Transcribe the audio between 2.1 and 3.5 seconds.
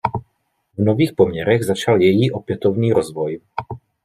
opětovný rozvoj.